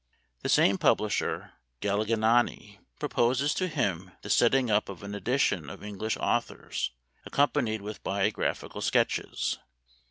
The 0.41 0.49
same 0.49 0.79
publisher, 0.79 1.51
Galignani, 1.79 2.79
pro 2.99 3.07
poses 3.07 3.53
to 3.53 3.67
him 3.67 4.13
the 4.23 4.35
getting 4.35 4.71
up 4.71 4.89
of 4.89 5.03
an 5.03 5.13
edition 5.13 5.69
of 5.69 5.83
English 5.83 6.17
authors, 6.17 6.89
accompanied 7.23 7.83
with 7.83 8.03
biographical 8.03 8.81
sketches. 8.81 9.59